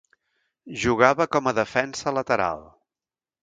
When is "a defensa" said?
1.51-2.17